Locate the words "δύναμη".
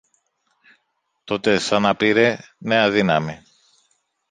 2.91-3.41